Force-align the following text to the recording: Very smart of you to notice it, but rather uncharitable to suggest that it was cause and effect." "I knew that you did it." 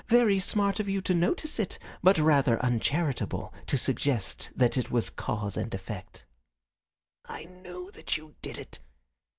Very 0.09 0.39
smart 0.39 0.79
of 0.79 0.89
you 0.89 0.99
to 1.01 1.13
notice 1.13 1.59
it, 1.59 1.77
but 2.01 2.17
rather 2.17 2.57
uncharitable 2.65 3.53
to 3.67 3.77
suggest 3.77 4.49
that 4.55 4.75
it 4.75 4.89
was 4.89 5.11
cause 5.11 5.55
and 5.55 5.71
effect." 5.75 6.25
"I 7.25 7.43
knew 7.43 7.91
that 7.93 8.17
you 8.17 8.33
did 8.41 8.57
it." 8.57 8.79